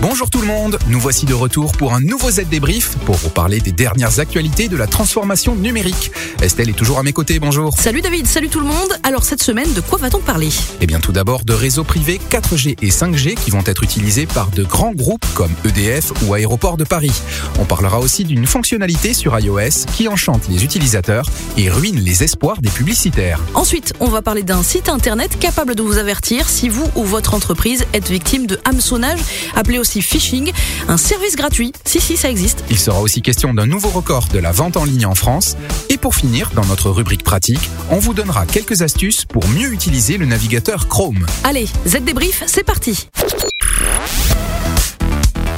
[0.00, 3.30] Bonjour tout le monde, nous voici de retour pour un nouveau Z débrief pour vous
[3.30, 6.12] parler des dernières actualités de la transformation numérique.
[6.40, 7.76] Estelle est toujours à mes côtés, bonjour.
[7.76, 8.96] Salut David, salut tout le monde.
[9.02, 10.50] Alors cette semaine, de quoi va-t-on parler?
[10.80, 14.50] Eh bien tout d'abord de réseaux privés 4G et 5G qui vont être utilisés par
[14.52, 17.12] de grands groupes comme EDF ou Aéroport de Paris.
[17.58, 21.26] On parlera aussi d'une fonctionnalité sur iOS qui enchante les utilisateurs
[21.56, 23.40] et ruine les espoirs des publicitaires.
[23.54, 27.34] Ensuite, on va parler d'un site internet capable de vous avertir si vous ou votre
[27.34, 29.18] entreprise êtes victime de hameçonnage,
[29.56, 30.52] appelé aussi phishing,
[30.88, 31.72] un service gratuit.
[31.84, 32.64] Si si, ça existe.
[32.70, 35.56] Il sera aussi question d'un nouveau record de la vente en ligne en France.
[35.88, 40.16] Et pour finir, dans notre rubrique pratique, on vous donnera quelques astuces pour mieux utiliser
[40.18, 41.26] le navigateur Chrome.
[41.44, 43.08] Allez, Z débrief, c'est parti.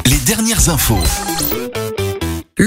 [0.07, 0.99] Les dernières infos.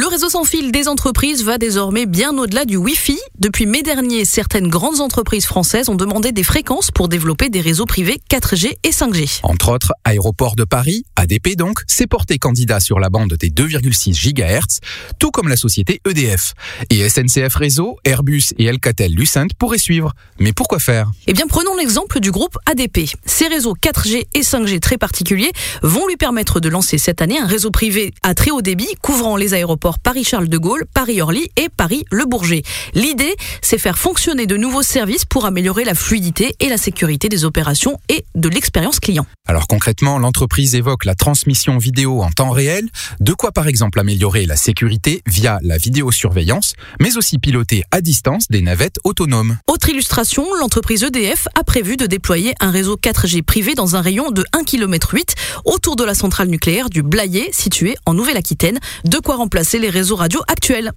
[0.04, 3.18] Le réseau sans fil des entreprises va désormais bien au-delà du Wi-Fi.
[3.40, 7.86] Depuis mai dernier, certaines grandes entreprises françaises ont demandé des fréquences pour développer des réseaux
[7.86, 9.40] privés 4G et 5G.
[9.44, 14.12] Entre autres, Aéroport de Paris, ADP donc, s'est porté candidat sur la bande des 2,6
[14.12, 14.82] GHz,
[15.20, 16.54] tout comme la société EDF.
[16.90, 20.12] Et SNCF Réseau, Airbus et Alcatel-Lucent pourraient suivre.
[20.38, 21.12] Mais pourquoi faire?
[21.28, 23.10] Eh bien, prenons l'exemple du groupe ADP.
[23.26, 27.48] Ces réseaux 4G et 5G très particuliers vont lui permettre de lancer cette année un
[27.48, 32.25] réseau privé à très haut débit couvrant les aéroports Paris-Charles de Gaulle, Paris-Orly et Paris-Le
[32.25, 32.63] Bourget.
[32.94, 37.45] L'idée, c'est faire fonctionner de nouveaux services pour améliorer la fluidité et la sécurité des
[37.45, 39.25] opérations et de l'expérience client.
[39.47, 42.88] Alors concrètement, l'entreprise évoque la transmission vidéo en temps réel,
[43.19, 48.47] de quoi par exemple améliorer la sécurité via la vidéosurveillance, mais aussi piloter à distance
[48.49, 49.58] des navettes autonomes.
[49.67, 54.31] Autre illustration, l'entreprise EDF a prévu de déployer un réseau 4G privé dans un rayon
[54.31, 59.17] de 1 km 8 autour de la centrale nucléaire du Blayet située en Nouvelle-Aquitaine, de
[59.17, 60.94] quoi remplacer les réseaux radio actuels.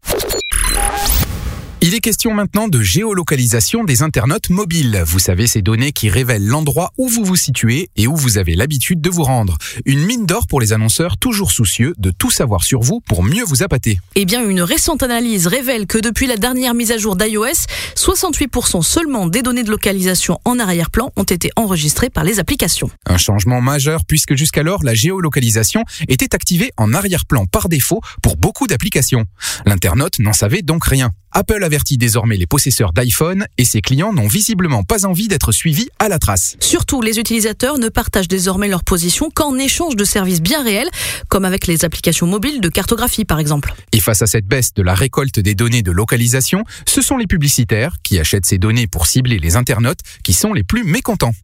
[1.86, 5.04] Il est question maintenant de géolocalisation des internautes mobiles.
[5.06, 8.56] Vous savez, ces données qui révèlent l'endroit où vous vous situez et où vous avez
[8.56, 9.56] l'habitude de vous rendre.
[9.84, 13.44] Une mine d'or pour les annonceurs toujours soucieux de tout savoir sur vous pour mieux
[13.44, 14.00] vous appâter.
[14.16, 18.82] Eh bien, une récente analyse révèle que depuis la dernière mise à jour d'iOS, 68%
[18.82, 22.90] seulement des données de localisation en arrière-plan ont été enregistrées par les applications.
[23.06, 28.66] Un changement majeur puisque jusqu'alors, la géolocalisation était activée en arrière-plan par défaut pour beaucoup
[28.66, 29.24] d'applications.
[29.66, 31.12] L'internaute n'en savait donc rien.
[31.38, 35.90] Apple avertit désormais les possesseurs d'iPhone et ses clients n'ont visiblement pas envie d'être suivis
[35.98, 36.56] à la trace.
[36.60, 40.88] Surtout, les utilisateurs ne partagent désormais leur position qu'en échange de services bien réels,
[41.28, 43.74] comme avec les applications mobiles de cartographie par exemple.
[43.92, 47.26] Et face à cette baisse de la récolte des données de localisation, ce sont les
[47.26, 51.34] publicitaires qui achètent ces données pour cibler les internautes qui sont les plus mécontents.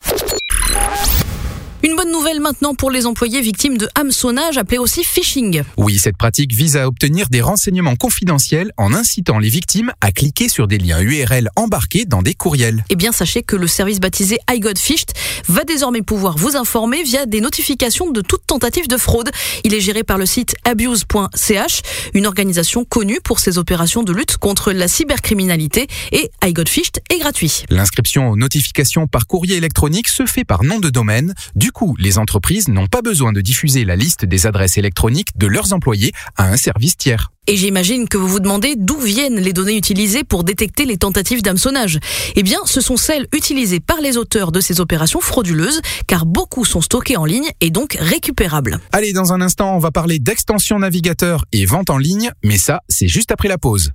[1.84, 5.62] Une bonne nouvelle maintenant pour les employés victimes de hameçonnage, appelé aussi phishing.
[5.76, 10.48] Oui, cette pratique vise à obtenir des renseignements confidentiels en incitant les victimes à cliquer
[10.48, 12.84] sur des liens URL embarqués dans des courriels.
[12.88, 15.10] Eh bien, sachez que le service baptisé I Got Fished
[15.48, 19.32] va désormais pouvoir vous informer via des notifications de toute tentative de fraude.
[19.65, 21.82] Il est géré par le site abuse.ch,
[22.15, 27.03] une organisation connue pour ses opérations de lutte contre la cybercriminalité et I Got Fished
[27.10, 27.65] est gratuit.
[27.71, 31.34] L'inscription aux notifications par courrier électronique se fait par nom de domaine.
[31.56, 35.47] Du coup, les entreprises n'ont pas besoin de diffuser la liste des adresses électroniques de
[35.47, 37.33] leurs employés à un service tiers.
[37.49, 41.43] Et j'imagine que vous vous demandez d'où viennent les données utilisées pour détecter les tentatives
[41.43, 41.99] d'hameçonnage.
[42.37, 46.65] Eh bien, ce sont celles utilisées par les auteurs de ces opérations frauduleuses, car beaucoup
[46.65, 48.78] sont stockées en ligne et donc récupérables.
[48.93, 52.83] Allez, dans un instant, on va parler d'extension navigateur et vente en ligne, mais ça,
[52.89, 53.91] c'est juste après la pause.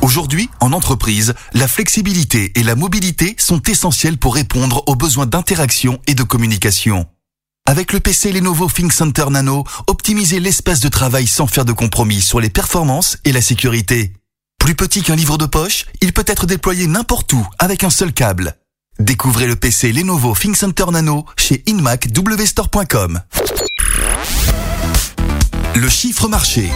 [0.00, 5.98] Aujourd'hui, en entreprise, la flexibilité et la mobilité sont essentielles pour répondre aux besoins d'interaction
[6.06, 7.06] et de communication.
[7.66, 12.40] Avec le PC Lenovo ThinkCenter Nano, optimisez l'espace de travail sans faire de compromis sur
[12.40, 14.12] les performances et la sécurité.
[14.58, 18.12] Plus petit qu'un livre de poche, il peut être déployé n'importe où avec un seul
[18.12, 18.56] câble.
[19.00, 23.20] Découvrez le PC Lenovo ThinkCenter Nano chez inmacwstore.com.
[25.74, 26.70] Le chiffre marché.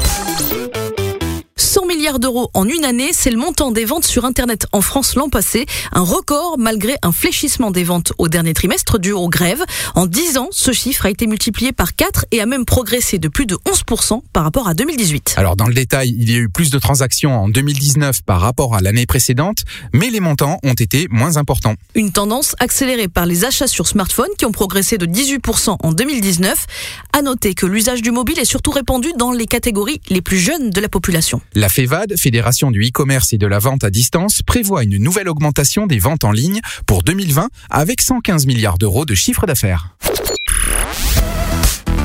[2.02, 5.14] 100 milliards d'euros en une année, c'est le montant des ventes sur Internet en France
[5.14, 5.66] l'an passé.
[5.92, 9.62] Un record malgré un fléchissement des ventes au dernier trimestre dû aux grèves.
[9.94, 13.28] En 10 ans, ce chiffre a été multiplié par 4 et a même progressé de
[13.28, 15.34] plus de 11% par rapport à 2018.
[15.36, 18.74] Alors dans le détail, il y a eu plus de transactions en 2019 par rapport
[18.74, 19.58] à l'année précédente,
[19.92, 21.76] mais les montants ont été moins importants.
[21.94, 26.66] Une tendance accélérée par les achats sur smartphone qui ont progressé de 18% en 2019.
[27.12, 30.70] À noter que l'usage du mobile est surtout répandu dans les catégories les plus jeunes
[30.70, 31.40] de la population.
[31.54, 31.68] La
[32.16, 36.24] Fédération du e-commerce et de la vente à distance, prévoit une nouvelle augmentation des ventes
[36.24, 39.94] en ligne pour 2020 avec 115 milliards d'euros de chiffre d'affaires.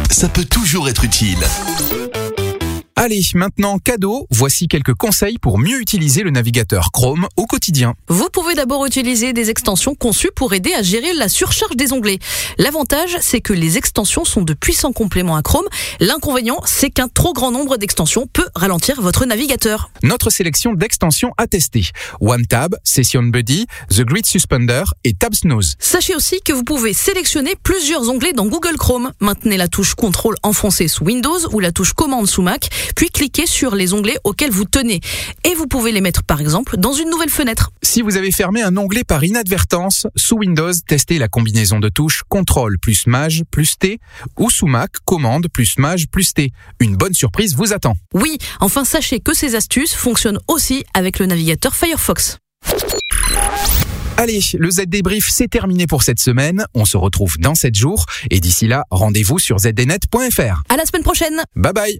[0.09, 1.39] Ça peut toujours être utile.
[2.99, 7.93] Allez, maintenant cadeau, voici quelques conseils pour mieux utiliser le navigateur Chrome au quotidien.
[8.07, 12.17] Vous pouvez d'abord utiliser des extensions conçues pour aider à gérer la surcharge des onglets.
[12.57, 15.67] L'avantage, c'est que les extensions sont de puissants compléments à Chrome.
[15.99, 19.91] L'inconvénient, c'est qu'un trop grand nombre d'extensions peut ralentir votre navigateur.
[20.01, 21.91] Notre sélection d'extensions à tester.
[22.19, 25.75] OneTab, Session Buddy, The Grid Suspender et TabsNose.
[25.77, 29.11] Sachez aussi que vous pouvez sélectionner plusieurs onglets dans Google Chrome.
[29.19, 33.45] Maintenez la touche contrôle enfoncée sous Windows ou la touche commande sous Mac puis cliquez
[33.45, 34.99] sur les onglets auxquels vous tenez.
[35.43, 37.71] Et vous pouvez les mettre par exemple dans une nouvelle fenêtre.
[37.81, 42.23] Si vous avez fermé un onglet par inadvertance, sous Windows, testez la combinaison de touches
[42.31, 43.99] CTRL plus Maj plus T
[44.37, 46.51] ou sous Mac, commande plus Maj plus T.
[46.79, 47.95] Une bonne surprise vous attend.
[48.13, 52.37] Oui, enfin sachez que ces astuces fonctionnent aussi avec le navigateur Firefox.
[54.19, 56.65] Allez, le Z débrief, c'est terminé pour cette semaine.
[56.73, 58.05] On se retrouve dans 7 jours.
[58.31, 60.63] Et d'ici là, rendez-vous sur zdnet.fr.
[60.69, 61.43] À la semaine prochaine.
[61.55, 61.99] Bye bye.